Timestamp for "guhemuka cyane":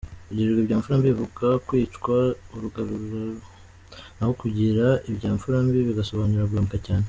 6.49-6.99